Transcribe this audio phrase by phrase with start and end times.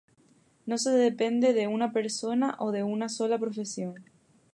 [0.65, 4.03] No se depende de una persona o de una sola profesión.